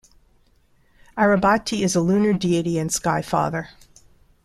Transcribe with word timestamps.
Arebati 1.15 1.81
is 1.81 1.95
a 1.95 2.01
lunar 2.01 2.33
deity 2.33 2.79
and 2.79 2.91
Sky 2.91 3.21
Father. 3.21 3.69